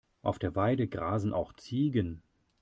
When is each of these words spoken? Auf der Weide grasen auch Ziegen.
Auf 0.23 0.39
der 0.39 0.55
Weide 0.55 0.87
grasen 0.87 1.31
auch 1.31 1.53
Ziegen. 1.53 2.23